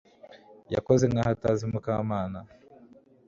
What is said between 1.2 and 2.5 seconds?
atazi Mukamana